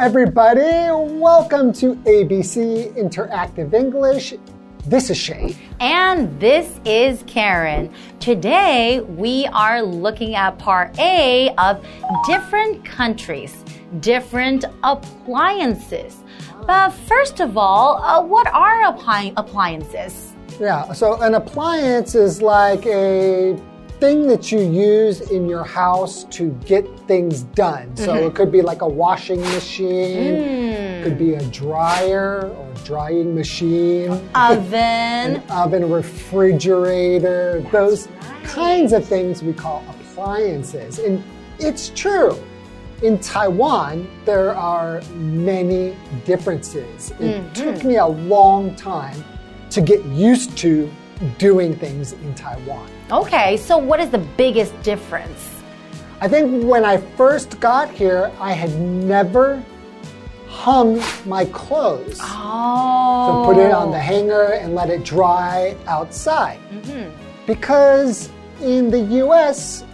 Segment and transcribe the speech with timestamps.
[0.00, 0.92] Everybody.
[1.18, 4.32] Welcome to ABC Interactive English.
[4.86, 5.56] This is Shane.
[5.80, 7.92] And this is Karen.
[8.20, 11.84] Today, we are looking at part A of
[12.28, 13.64] different countries,
[13.98, 16.22] different appliances.
[16.64, 20.32] But first of all, uh, what are appli appliances?
[20.60, 23.60] Yeah, so an appliance is like a
[24.00, 27.96] thing that you use in your house to get things done.
[27.96, 28.26] So Mm-hmm.
[28.28, 31.02] it could be like a washing machine, Mm.
[31.04, 35.42] could be a dryer or drying machine, Oven.
[35.50, 38.08] oven, refrigerator, those
[38.44, 40.98] kinds of things we call appliances.
[40.98, 41.22] And
[41.58, 42.36] it's true.
[43.02, 47.12] In Taiwan, there are many differences.
[47.20, 49.24] It took me a long time
[49.70, 50.90] to get used to
[51.38, 52.88] doing things in Taiwan.
[53.10, 55.50] Okay, so what is the biggest difference?
[56.20, 59.62] I think when I first got here, I had never
[60.48, 62.18] hung my clothes.
[62.20, 63.44] Oh.
[63.46, 64.00] So put it on the oh.
[64.00, 66.58] hanger and let it dry outside.
[66.70, 67.10] Mm-hmm.
[67.46, 68.30] Because
[68.60, 69.84] in the US,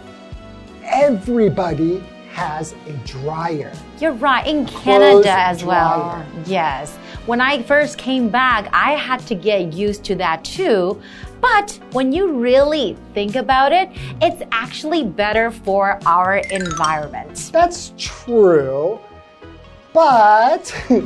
[0.83, 3.73] everybody has a dryer.
[3.99, 6.01] You're right, in Canada as well.
[6.01, 6.25] dryer.
[6.45, 6.97] Yes.
[7.25, 11.01] When I first came back, I had to get used to that too.
[11.41, 13.89] But when you really think about it,
[14.21, 17.49] it's actually better for our environment.
[17.51, 18.99] That's true.
[19.91, 20.71] But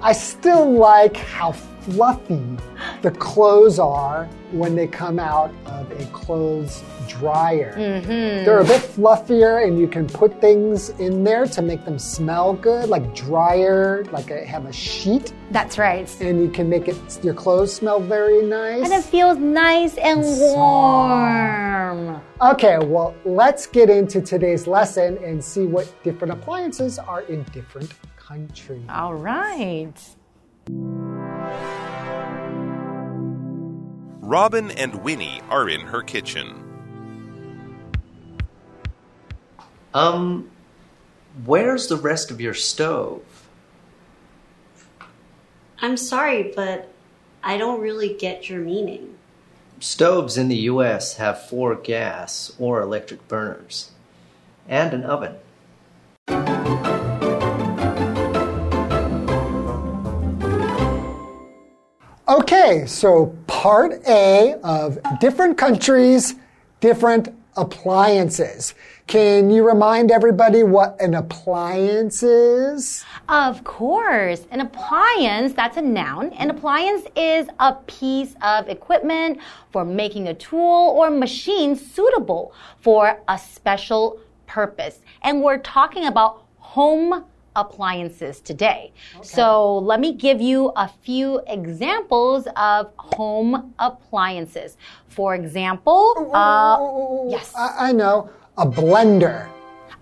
[0.00, 2.56] I still like how fluffy
[3.02, 7.74] the clothes are when they come out of a clothes dryer.
[7.76, 8.44] Mm-hmm.
[8.44, 12.52] They're a bit fluffier, and you can put things in there to make them smell
[12.54, 16.08] good, like dryer, like a, have a sheet, That's right.
[16.20, 18.84] and you can make it your clothes smell very nice.
[18.84, 22.20] And it feels nice and warm.
[22.40, 27.92] Okay, well, let's get into today's lesson and see what different appliances are in different
[28.16, 28.84] countries.
[28.90, 29.94] All right.
[34.20, 36.65] Robin and Winnie are in her kitchen.
[39.96, 40.50] Um,
[41.46, 43.22] where's the rest of your stove?
[45.80, 46.92] I'm sorry, but
[47.42, 49.14] I don't really get your meaning.
[49.80, 53.92] Stoves in the US have four gas or electric burners
[54.68, 55.36] and an oven.
[62.28, 66.34] Okay, so part A of different countries,
[66.80, 68.74] different appliances.
[69.06, 73.04] Can you remind everybody what an appliance is?
[73.28, 76.32] Of course, an appliance, that's a noun.
[76.32, 79.38] An appliance is a piece of equipment
[79.70, 85.00] for making a tool or machine suitable for a special purpose.
[85.22, 87.24] And we're talking about home
[87.56, 88.92] appliances today.
[89.22, 94.76] So let me give you a few examples of home appliances.
[95.08, 97.52] For example, uh, yes.
[97.56, 99.50] I, I know, a blender.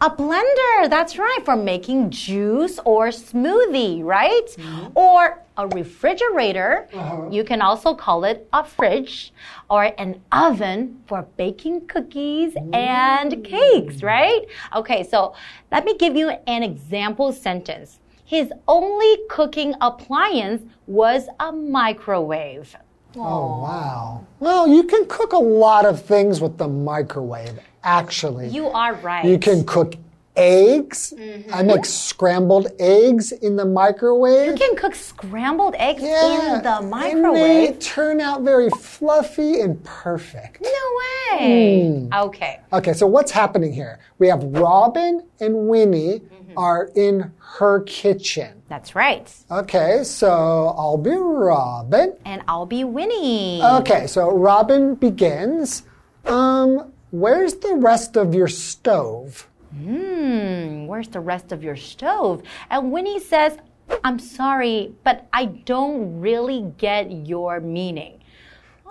[0.01, 4.47] A blender, that's right, for making juice or smoothie, right?
[4.47, 4.99] Mm-hmm.
[4.99, 7.29] Or a refrigerator, uh-huh.
[7.31, 9.33] you can also call it a fridge,
[9.71, 14.43] or an oven for baking cookies and cakes, right?
[14.75, 15.35] Okay, so
[15.71, 18.01] let me give you an example sentence.
[18.25, 22.75] His only cooking appliance was a microwave.
[23.17, 24.27] Oh, wow.
[24.41, 28.49] Well, you can cook a lot of things with the microwave, actually.
[28.49, 29.25] You are right.
[29.25, 29.95] You can cook
[30.37, 31.15] eggs.
[31.53, 34.49] I make scrambled eggs in the microwave.
[34.49, 36.91] You can cook scrambled eggs Yeah, in the And they
[37.23, 37.79] microwave.
[37.79, 40.61] turn out very fluffy and perfect.
[40.61, 41.89] No way.
[42.09, 42.13] Hmm.
[42.13, 42.61] Okay.
[42.73, 44.01] Okay, so what's happening here?
[44.19, 46.23] We have Robin and Winnie
[46.57, 48.63] are in her kitchen.
[48.69, 49.33] That's right.
[49.51, 52.15] Okay, so I'll be Robin.
[52.25, 53.63] And I'll be Winnie.
[53.63, 55.83] Okay, so Robin begins.
[56.27, 59.49] Um, where's the rest of your stove?
[59.73, 62.43] Hmm, where's the rest of your stove?
[62.71, 63.57] And Winnie says,
[64.03, 68.21] I'm sorry, but I don't really get your meaning.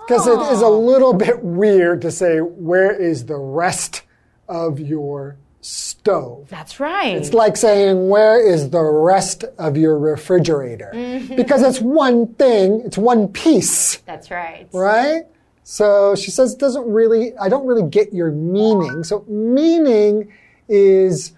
[0.06, 4.02] Because it is a little bit weird to say, where is the rest
[4.48, 6.46] of your stove?
[6.50, 7.16] That's right.
[7.16, 10.90] It's like saying, where is the rest of your refrigerator?
[11.34, 14.68] Because it's one thing, it's one piece, That's right.
[14.72, 15.24] right?
[15.64, 19.02] So she says, it doesn't really, I don't really get your meaning.
[19.02, 20.30] So meaning
[20.68, 21.32] is,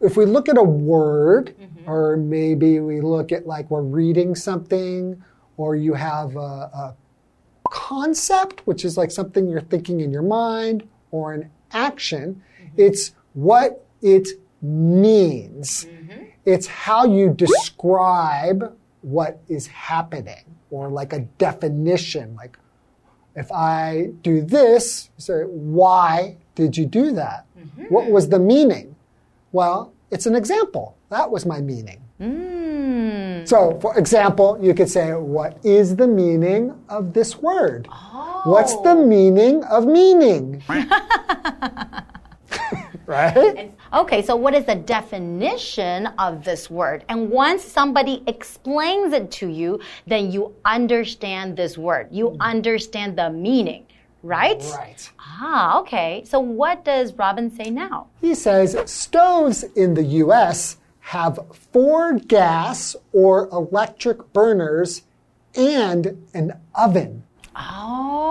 [0.00, 1.88] if we look at a word, mm-hmm.
[1.90, 5.22] or maybe we look at like we're reading something,
[5.56, 6.96] or you have a, a
[7.70, 12.74] concept, which is like something you're thinking in your mind, or an action, mm-hmm.
[12.76, 14.28] it's what it
[14.60, 15.84] means.
[15.84, 16.24] Mm-hmm.
[16.44, 22.34] It's how you describe what is happening or like a definition.
[22.34, 22.58] Like
[23.38, 27.46] if I do this, say, why did you do that?
[27.58, 27.84] Mm-hmm.
[27.84, 28.96] What was the meaning?
[29.52, 30.96] Well, it's an example.
[31.10, 32.00] That was my meaning.
[32.20, 33.46] Mm.
[33.46, 37.86] So, for example, you could say, What is the meaning of this word?
[38.44, 39.06] What's the oh.
[39.06, 40.62] meaning of meaning?
[43.08, 43.74] right?
[43.92, 47.04] Okay, so what is the definition of this word?
[47.08, 52.08] And once somebody explains it to you, then you understand this word.
[52.10, 53.86] You understand the meaning,
[54.22, 54.62] right?
[54.76, 55.10] Right.
[55.18, 56.22] Ah, okay.
[56.26, 58.08] So what does Robin say now?
[58.20, 61.38] He says stoves in the US have
[61.72, 65.02] four gas or electric burners
[65.54, 67.24] and an oven.
[67.56, 68.27] Oh,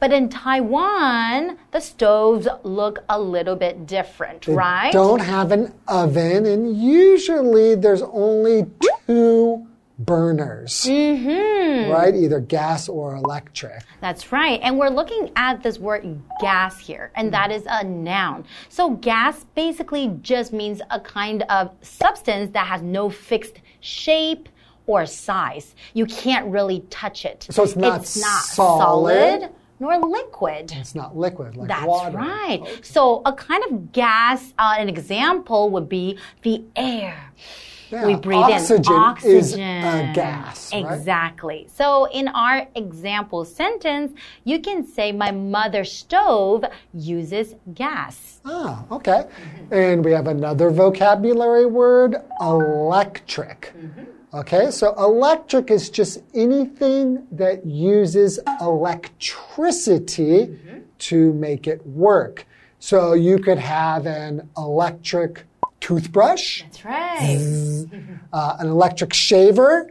[0.00, 4.92] but in Taiwan, the stoves look a little bit different, right?
[4.92, 8.66] Don't have an oven, and usually there's only
[9.06, 9.66] two
[9.98, 11.90] burners, Mm-hmm.
[11.90, 12.14] right?
[12.14, 13.82] Either gas or electric.
[14.02, 14.60] That's right.
[14.62, 18.44] And we're looking at this word gas here, and that is a noun.
[18.68, 24.50] So gas basically just means a kind of substance that has no fixed shape
[24.86, 25.74] or size.
[25.94, 27.46] You can't really touch it.
[27.50, 29.40] So it's not it's not solid?
[29.40, 30.72] solid nor liquid.
[30.74, 32.16] It's not liquid like That's water.
[32.16, 32.80] right.
[32.82, 37.30] So a kind of gas, uh, an example would be the air.
[37.90, 39.36] Yeah, we breathe oxygen in oxygen.
[39.38, 40.92] is a gas, right?
[40.92, 41.68] Exactly.
[41.72, 44.12] So in our example sentence,
[44.42, 48.40] you can say, My mother's stove uses gas.
[48.44, 49.26] Ah, okay.
[49.70, 53.72] And we have another vocabulary word, electric.
[54.36, 60.58] Okay, so electric is just anything that uses electricity
[60.98, 62.44] to make it work.
[62.78, 65.44] So you could have an electric
[65.80, 67.86] toothbrush, That's right.
[68.30, 69.90] uh, an electric shaver,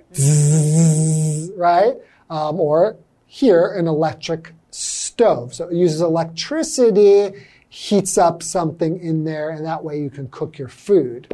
[1.57, 1.95] right?
[2.29, 5.55] Um, or here, an electric stove.
[5.55, 7.33] So it uses electricity,
[7.69, 11.33] heats up something in there, and that way you can cook your food.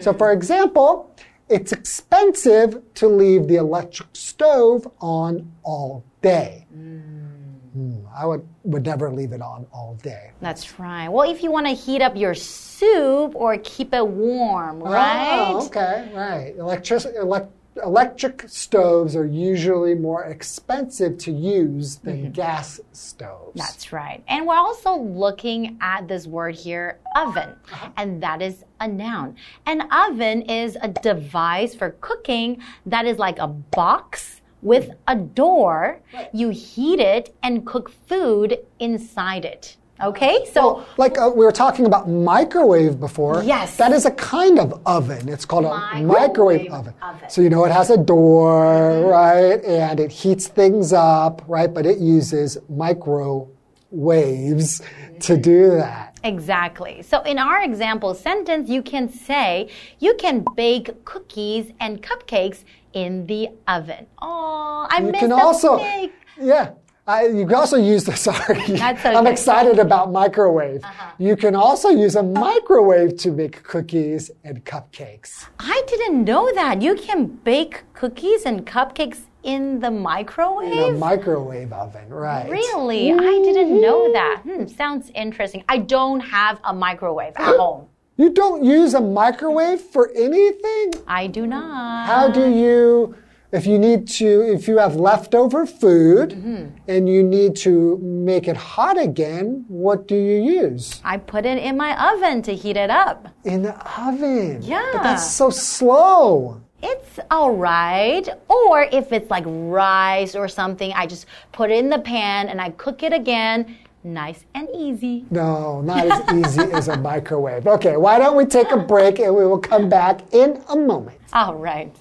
[0.00, 1.14] So, for example,
[1.52, 6.66] it's expensive to leave the electric stove on all day.
[6.74, 10.30] Mm, I would, would never leave it on all day.
[10.40, 11.08] That's right.
[11.08, 15.28] Well, if you want to heat up your soup or keep it warm, right?
[15.30, 16.54] Oh, okay, right.
[16.56, 17.52] Electric, elect,
[17.82, 22.32] electric stoves are usually more expensive to use than mm-hmm.
[22.32, 23.52] gas stoves.
[23.54, 24.22] That's right.
[24.28, 27.90] And we're also looking at this word here, oven, uh-huh.
[27.96, 29.36] and that is a noun.
[29.66, 36.00] An oven is a device for cooking that is like a box with a door.
[36.32, 39.76] You heat it and cook food inside it.
[40.00, 40.46] Okay?
[40.52, 43.42] So, like uh, we were talking about microwave before.
[43.44, 43.76] Yes.
[43.76, 45.28] That is a kind of oven.
[45.28, 46.94] It's called a Microwave oven.
[47.02, 47.30] oven.
[47.30, 49.62] So you know it has a door, right?
[49.64, 51.72] And it heats things up, right?
[51.72, 54.82] But it uses microwaves
[55.20, 56.18] to do that.
[56.24, 57.02] Exactly.
[57.02, 59.68] So in our example sentence, you can say
[59.98, 64.06] you can bake cookies and cupcakes in the oven.
[64.20, 66.12] Oh, I You missed can also, bake.
[66.40, 66.70] yeah.
[67.06, 68.62] I, you can also use the, sorry.
[68.68, 70.82] That's I'm excited about microwave.
[71.18, 75.46] You can also use a microwave to make cookies and cupcakes.
[75.58, 76.80] I didn't know that.
[76.80, 80.72] You can bake cookies and cupcakes in the microwave?
[80.72, 82.48] In a microwave oven, right.
[82.48, 83.12] Really?
[83.12, 84.42] I didn't know that.
[84.44, 85.64] Hmm, sounds interesting.
[85.68, 87.88] I don't have a microwave at home.
[88.16, 90.92] You don't use a microwave for anything?
[91.08, 92.06] I do not.
[92.06, 93.16] How do you,
[93.52, 96.66] if you need to, if you have leftover food Mm-hmm.
[96.88, 101.00] and you need to make it hot again, what do you use?
[101.04, 103.28] I put it in my oven to heat it up.
[103.44, 104.60] In the oven.
[104.62, 104.88] Yeah.
[104.94, 106.60] But that's so slow.
[106.82, 108.26] It's all right.
[108.48, 112.60] Or if it's like rice or something, I just put it in the pan and
[112.60, 113.76] I cook it again.
[114.04, 115.24] Nice and easy.
[115.30, 117.68] No, not as easy as a microwave.
[117.68, 121.18] Okay, why don't we take a break and we will come back in a moment.
[121.32, 121.94] All right.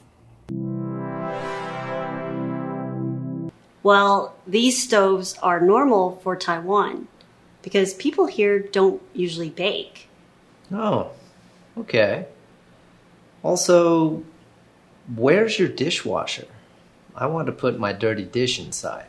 [3.84, 7.08] Well, these stoves are normal for Taiwan
[7.62, 10.08] because people here don't usually bake.
[10.72, 11.12] Oh,
[11.78, 12.28] okay.
[13.44, 14.24] Also,
[15.16, 16.48] where's your dishwasher?
[17.16, 19.08] I want to put my dirty dish inside.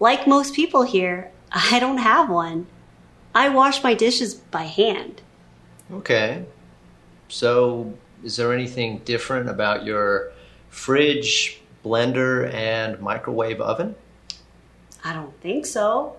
[0.00, 2.66] Like most people here, I don't have one.
[3.34, 5.22] I wash my dishes by hand.
[5.92, 6.44] Okay.
[7.28, 10.32] So, is there anything different about your
[10.68, 13.94] fridge, blender, and microwave oven?
[15.04, 16.16] I don't think so.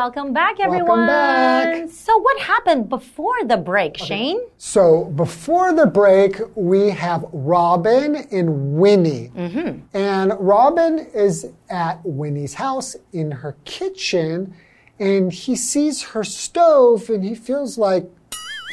[0.00, 1.06] Welcome back, Welcome everyone.
[1.06, 1.90] back.
[1.90, 4.40] So, what happened before the break, Shane?
[4.56, 9.30] So before the break, we have Robin and Winnie.
[9.36, 9.94] Mm-hmm.
[9.94, 14.54] And Robin is at Winnie's house in her kitchen,
[14.98, 18.04] and he sees her stove and he feels like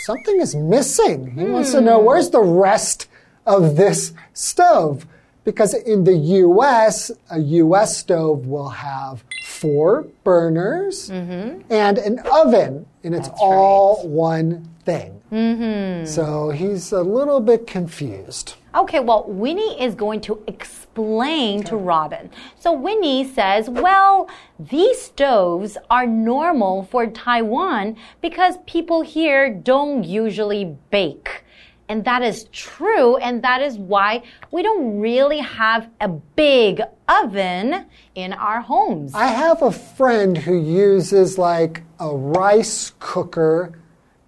[0.06, 1.32] something is missing.
[1.32, 2.06] He wants to know hmm.
[2.06, 3.08] where's the rest
[3.46, 5.06] of this stove?
[5.44, 6.18] Because in the
[6.48, 9.27] US, a US stove will have
[9.58, 15.22] four burners and an oven, and it's all one thing.
[15.32, 16.06] Mm-hmm.
[16.06, 18.56] So he's a little bit confused.
[18.76, 22.30] Okay, well, Winnie is going to explain to Robin.
[22.60, 30.78] So Winnie says, well, these stoves are normal for Taiwan because people here don't usually
[30.92, 31.44] bake.
[31.90, 33.18] And that is true.
[33.18, 39.14] And that is why we don't really have a big oven in our homes.
[39.14, 43.80] I have a friend who uses like a rice cooker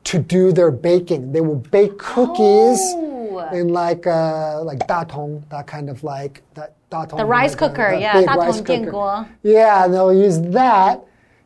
[0.05, 1.33] to do their baking.
[1.33, 3.49] They will bake cookies oh.
[3.51, 7.17] in like a, like Tatung, that kind of like that Tatung.
[7.17, 9.29] The rice like cooker, a, yeah, Tatung rice cooker.
[9.43, 11.05] Yeah, they'll use that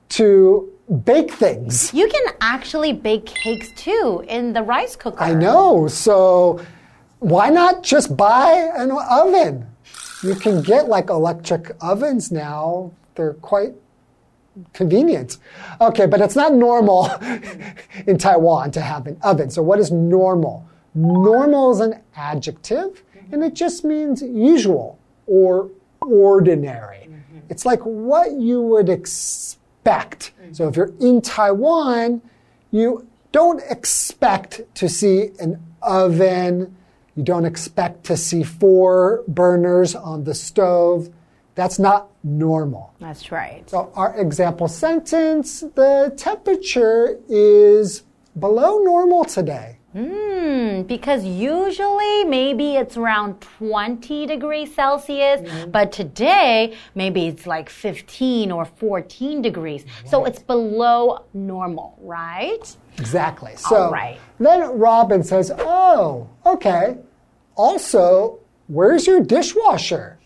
[0.09, 0.72] to
[1.05, 1.93] bake things.
[1.93, 5.21] You can actually bake cakes too in the rice cooker.
[5.21, 5.87] I know.
[5.87, 6.63] So
[7.19, 9.67] why not just buy an oven?
[10.23, 12.91] You can get like electric ovens now.
[13.15, 13.73] They're quite
[14.73, 15.37] convenient.
[15.81, 17.09] Okay, but it's not normal
[18.07, 19.49] in Taiwan to have an oven.
[19.49, 20.67] So what is normal?
[20.95, 25.69] Normal is an adjective and it just means usual or
[26.01, 27.07] ordinary.
[27.09, 27.39] Mm-hmm.
[27.49, 29.62] It's like what you would expect.
[30.51, 32.21] So if you're in Taiwan,
[32.71, 36.75] you don't expect to see an oven.
[37.15, 41.09] You don't expect to see four burners on the stove.
[41.55, 42.93] That's not normal.
[42.99, 43.69] That's right.
[43.69, 48.03] So, our example sentence the temperature is
[48.39, 49.77] below normal today.
[49.93, 58.51] Hmm, because usually maybe it's around 20 degrees Celsius, but today maybe it's like 15
[58.51, 59.85] or 14 degrees.
[60.05, 62.75] So it's below normal, right?
[62.97, 63.55] Exactly.
[63.55, 64.19] So, right.
[64.39, 66.97] then Robin says, Oh, okay.
[67.55, 70.17] Also, where's your dishwasher?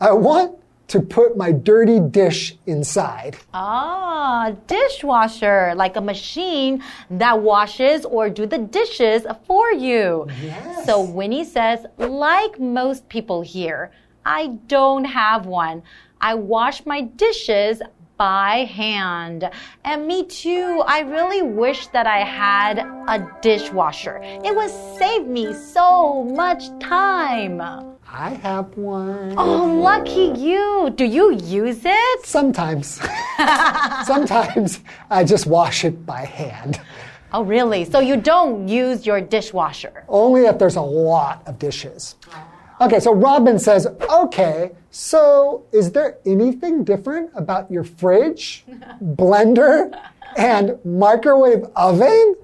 [0.00, 0.58] I want
[0.94, 3.36] to put my dirty dish inside.
[3.52, 10.28] Ah, dishwasher, like a machine that washes or do the dishes for you.
[10.40, 10.86] Yes.
[10.86, 13.90] So Winnie says, like most people here,
[14.24, 15.82] I don't have one.
[16.20, 17.82] I wash my dishes
[18.16, 19.50] by hand.
[19.84, 20.82] And me too.
[20.86, 22.78] I really wish that I had
[23.08, 24.20] a dishwasher.
[24.22, 27.60] It would save me so much time.
[28.06, 29.34] I have one.
[29.36, 30.92] Oh, lucky you.
[30.94, 32.26] Do you use it?
[32.26, 33.00] Sometimes.
[34.04, 34.80] Sometimes
[35.10, 36.80] I just wash it by hand.
[37.32, 37.84] Oh, really?
[37.84, 40.04] So you don't use your dishwasher?
[40.08, 42.14] Only if there's a lot of dishes.
[42.80, 48.64] Okay, so Robin says, okay, so is there anything different about your fridge,
[49.02, 49.96] blender,
[50.36, 52.36] and microwave oven?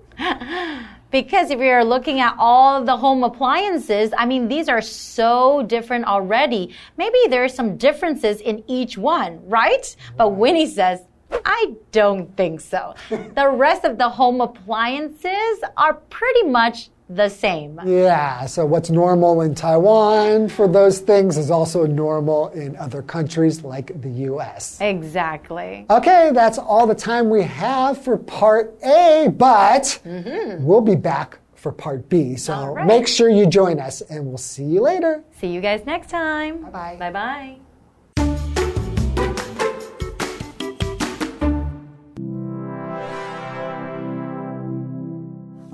[1.11, 6.05] Because if you're looking at all the home appliances, I mean, these are so different
[6.05, 6.73] already.
[6.97, 9.97] Maybe there's some differences in each one, right?
[10.17, 11.01] But Winnie says,
[11.45, 12.95] I don't think so.
[13.11, 17.81] the rest of the home appliances are pretty much the same.
[17.85, 23.65] Yeah, so what's normal in Taiwan for those things is also normal in other countries
[23.65, 24.81] like the US.
[24.81, 25.87] Exactly.
[25.91, 30.65] Okay, that's all the time we have for part A, but mm-hmm.
[30.65, 32.37] we'll be back for part B.
[32.37, 32.87] So right.
[32.87, 35.25] make sure you join us, and we'll see you later.
[35.41, 36.63] See you guys next time.
[36.63, 36.97] Bye-bye.
[36.99, 37.70] Bye bye.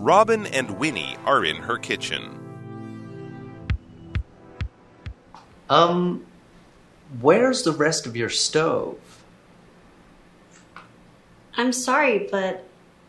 [0.07, 2.39] Robin and Winnie are in her kitchen.
[5.69, 6.25] Um,
[7.21, 9.01] where's the rest of your stove?
[11.57, 12.69] I'm sorry, but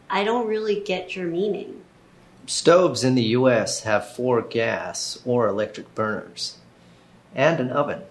[0.09, 1.81] I don't really get your meaning.
[2.47, 6.57] Stoves in the US have four gas or electric burners
[7.35, 8.01] and an oven.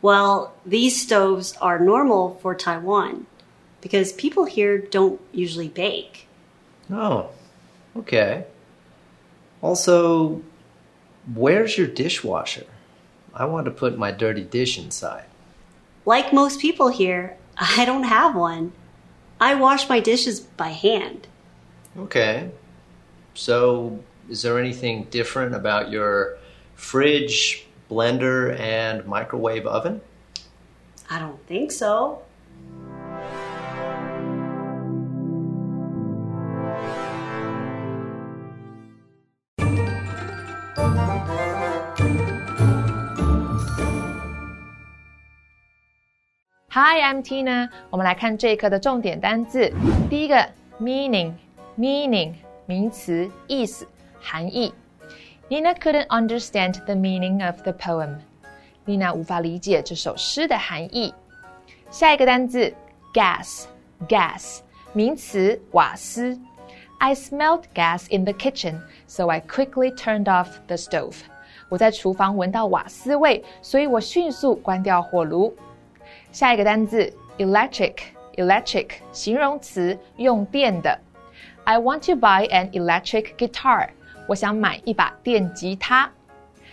[0.00, 3.26] Well, these stoves are normal for Taiwan
[3.80, 6.28] because people here don't usually bake.
[6.88, 7.30] Oh,
[7.96, 8.44] okay.
[9.60, 10.42] Also,
[11.34, 12.66] where's your dishwasher?
[13.34, 15.24] I want to put my dirty dish inside.
[16.04, 18.72] Like most people here, I don't have one.
[19.40, 21.26] I wash my dishes by hand.
[21.98, 22.50] Okay.
[23.34, 26.38] So, is there anything different about your
[26.74, 30.00] fridge, blender, and microwave oven?
[31.10, 32.22] I don't think so.
[46.91, 47.69] Hi, I'm Tina。
[47.89, 49.71] 我们来看这一课的重点单字。
[50.09, 50.35] 第一个
[50.77, 52.33] meaning，meaning
[52.65, 53.87] 名词，意思、
[54.19, 54.73] 含义。
[55.47, 58.17] Nina couldn't understand the meaning of the poem.
[58.83, 61.13] 丽娜无法理解这首诗的含义。
[61.89, 62.73] 下一个单字
[63.13, 64.59] gas，gas
[64.91, 66.37] 名词，瓦斯。
[66.99, 71.15] I smelled gas in the kitchen, so I quickly turned off the stove.
[71.69, 75.55] 我在厨房闻到瓦斯味，所以我迅速关掉火炉。
[76.32, 80.98] 下一个单字 electric，electric 形容词，用电的。
[81.64, 83.90] I want to buy an electric guitar.
[84.26, 86.10] 我想买一把电吉他。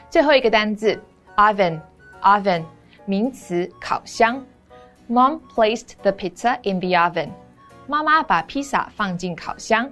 [0.10, 1.00] 最后一个单字
[1.36, 2.63] oven，oven
[3.06, 4.44] 名词，烤箱。
[5.10, 7.30] Mom placed the pizza in the oven.
[7.86, 9.92] 妈妈把披萨放进烤箱。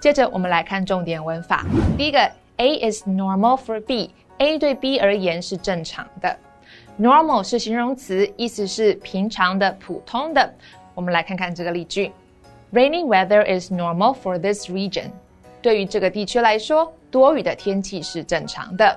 [0.00, 1.64] 接着我们来看重点文法。
[1.96, 2.18] 第一个
[2.56, 6.36] ，A is normal for B，A 对 B 而言是正常的。
[7.00, 10.54] Normal 是形容词，意思是平常的、普通的。
[10.94, 12.12] 我们来看看这个例句
[12.74, 15.06] ：Rainy weather is normal for this region。
[15.62, 18.94] 对于这个地区来说，多雨的天气是正常的。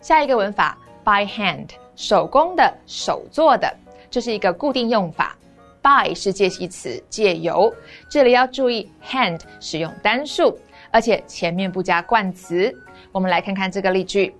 [0.00, 3.70] 下一个文法，by hand，手工的、手做的，
[4.10, 5.36] 这是一个固定用法。
[5.82, 7.70] by 是介系词，借由。
[8.08, 10.58] 这里要注意，hand 使用单数，
[10.90, 12.74] 而且前面不加冠词。
[13.12, 14.34] 我们来看看这个例句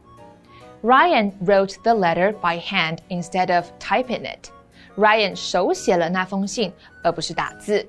[0.81, 4.49] ：Ryan wrote the letter by hand instead of typing it.
[4.95, 6.71] Ryan 手写了那封信，
[7.03, 7.87] 而不是打字。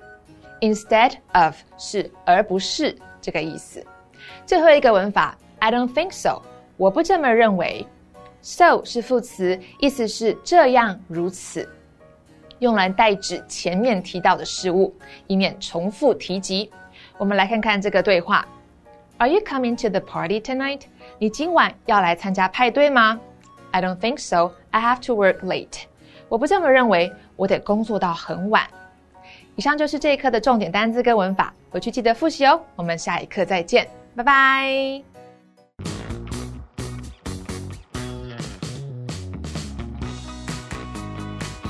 [0.61, 3.85] Instead of 是而不是这个意思。
[4.47, 6.41] 最后一个文法，I don't think so，
[6.77, 7.87] 我不这么认为。
[8.41, 11.69] So 是副词，意思是这样如此。
[12.61, 14.95] 用来代指前面提到的事物，
[15.27, 16.71] 以免重复提及。
[17.19, 18.47] 我们来看看这个对话：
[19.19, 20.83] Are you coming to the party tonight？
[21.19, 23.19] 你今晚要来参加派对吗？
[23.71, 24.53] I don't think so.
[24.71, 25.83] I have to work late.
[26.29, 28.67] 我不这么认为，我得工作到很晚。
[29.57, 32.61] 以上就是这一课的重点单词跟文法，回去记得复习哦。
[32.77, 35.03] 我们下一课再见，拜拜。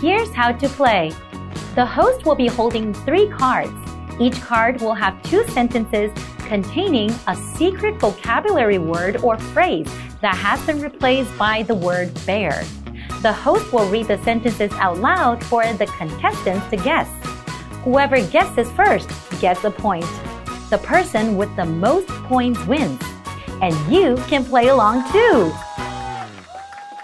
[0.00, 1.12] Here's how to play.
[1.74, 3.72] The host will be holding three cards.
[4.18, 6.10] Each card will have two sentences
[6.49, 9.87] containing a secret vocabulary word or phrase
[10.21, 12.63] that has been replaced by the word bear.
[13.21, 17.07] The host will read the sentences out loud for the contestants to guess.
[17.83, 19.09] Whoever guesses first
[19.39, 20.09] gets a point.
[20.71, 23.01] The person with the most points wins.
[23.61, 25.51] And you can play along too.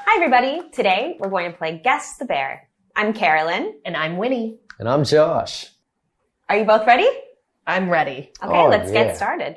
[0.08, 0.67] Hi, everybody.
[0.71, 2.67] Today we're going to play Guess the Bear.
[2.95, 3.75] I'm Carolyn.
[3.86, 4.58] And I'm Winnie.
[4.79, 5.69] And I'm Josh.
[6.49, 7.10] Are you both ready?
[7.67, 8.32] I'm ready.
[8.43, 9.06] Okay, Oh, let's yeah.
[9.06, 9.56] get started.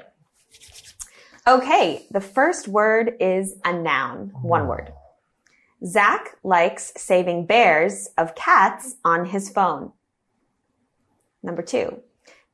[1.47, 4.69] Okay, the first word is a noun, one hmm.
[4.69, 4.93] word.
[5.85, 9.93] Zach likes saving bears of cats on his phone.
[11.43, 12.03] Number two.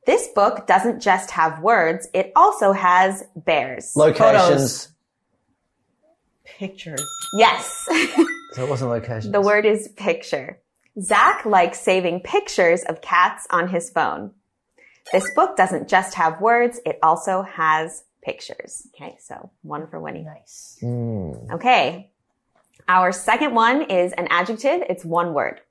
[0.05, 3.93] This book doesn't just have words, it also has bears.
[3.95, 4.89] Locations.
[6.43, 7.03] Pictures.
[7.37, 7.87] yes.
[8.53, 9.33] So it wasn't locations.
[9.33, 10.61] the word is picture.
[11.01, 14.31] Zach likes saving pictures of cats on his phone.
[15.11, 18.87] This book doesn't just have words, it also has pictures.
[18.95, 20.23] Okay, so one for Winnie.
[20.23, 20.77] Nice.
[20.81, 21.33] Hmm.
[21.51, 22.09] Okay.
[22.87, 24.83] Our second one is an adjective.
[24.89, 25.61] It's one word.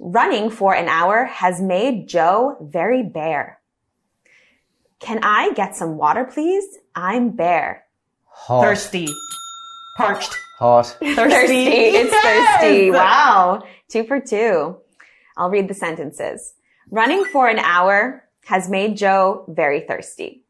[0.00, 3.60] Running for an hour has made Joe very bare.
[5.00, 6.78] Can I get some water, please?
[6.94, 7.84] I'm bare.
[8.24, 8.62] Hot.
[8.62, 9.08] Thirsty.
[9.96, 10.34] Parched.
[10.58, 10.86] Hot.
[11.00, 11.66] Thirsty.
[11.66, 12.90] It's thirsty.
[12.90, 13.62] Wow.
[13.88, 14.76] Two for two.
[15.36, 16.54] I'll read the sentences.
[16.90, 20.44] Running for an hour has made Joe very thirsty.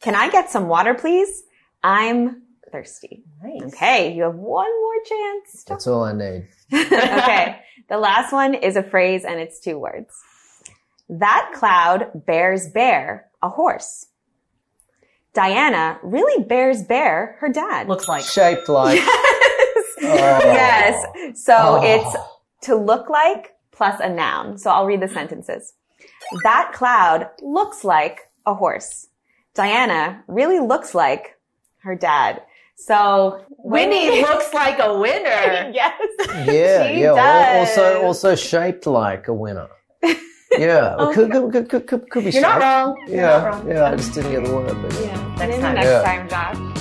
[0.00, 1.42] Can I get some water, please?
[1.82, 3.24] I'm thirsty.
[3.42, 3.74] Nice.
[3.74, 5.64] Okay, you have one more chance.
[5.64, 6.46] That's all I need.
[6.72, 7.60] okay.
[7.88, 10.14] The last one is a phrase and it's two words.
[11.08, 14.06] That cloud bears bear a horse.
[15.34, 17.88] Diana really bears bear her dad.
[17.88, 18.24] Looks like.
[18.24, 19.00] Shaped like.
[20.00, 21.04] yes.
[21.16, 21.32] Oh.
[21.34, 21.80] So Oh.
[21.82, 22.16] it's
[22.66, 24.56] to look like plus a noun.
[24.58, 25.74] So I'll read the sentences.
[26.42, 29.08] That cloud looks like a horse.
[29.54, 31.38] Diana really looks like
[31.82, 32.42] her dad.
[32.76, 35.70] So Winnie looks like a winner.
[35.74, 36.00] yes.
[36.46, 37.14] Yeah, She yeah.
[37.14, 37.68] does.
[37.68, 39.68] Also, also shaped like a winner.
[40.56, 42.62] Yeah, well, could, could, could, could, could, could be You're not shaped.
[42.62, 42.96] wrong.
[43.08, 43.68] You're Yeah, not wrong.
[43.70, 43.90] yeah.
[43.90, 45.00] I just didn't get the word, but yeah.
[45.00, 45.34] Yeah.
[45.34, 45.74] Next Maybe time.
[45.74, 46.02] next Yeah.
[46.02, 46.73] time, Josh.